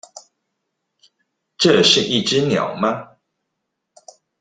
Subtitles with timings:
[1.59, 3.09] 這是一隻鳥嗎？